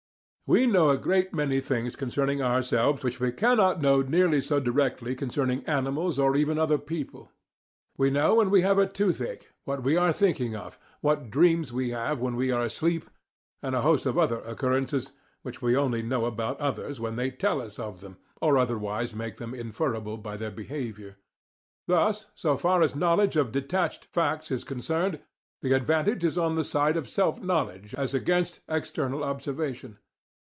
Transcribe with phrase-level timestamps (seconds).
[0.51, 5.15] We know a great many things concerning ourselves which we cannot know nearly so directly
[5.15, 7.31] concerning animals or even other people.
[7.97, 11.91] We know when we have a toothache, what we are thinking of, what dreams we
[11.91, 13.09] have when we are asleep,
[13.63, 17.61] and a host of other occurrences which we only know about others when they tell
[17.61, 21.15] us of them, or otherwise make them inferable by their behaviour.
[21.87, 25.21] Thus, so far as knowledge of detached facts is concerned,
[25.61, 29.97] the advantage is on the side of self knowledge as against external observation.